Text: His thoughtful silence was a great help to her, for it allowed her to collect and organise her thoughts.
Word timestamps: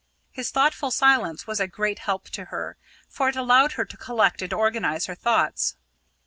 His 0.31 0.49
thoughtful 0.49 0.89
silence 0.89 1.45
was 1.45 1.59
a 1.59 1.67
great 1.67 1.99
help 1.99 2.27
to 2.31 2.45
her, 2.45 2.75
for 3.07 3.29
it 3.29 3.35
allowed 3.35 3.73
her 3.73 3.85
to 3.85 3.97
collect 3.97 4.41
and 4.41 4.51
organise 4.51 5.05
her 5.05 5.13
thoughts. 5.13 5.75